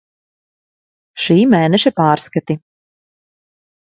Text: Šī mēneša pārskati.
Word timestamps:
Šī 1.25 1.35
mēneša 1.51 1.93
pārskati. 2.01 2.57